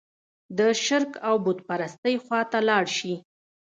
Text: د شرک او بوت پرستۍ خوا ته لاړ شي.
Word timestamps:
د 0.57 0.59
شرک 0.85 1.11
او 1.27 1.35
بوت 1.43 1.59
پرستۍ 1.67 2.15
خوا 2.23 2.41
ته 2.51 2.59
لاړ 2.69 2.85
شي. 2.97 3.13